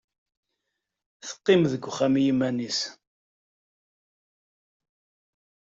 [1.27, 2.79] Teqqim deg wexxam i yiman-nnes.